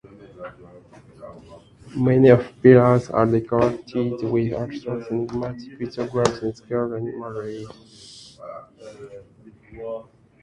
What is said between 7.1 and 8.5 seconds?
reliefs.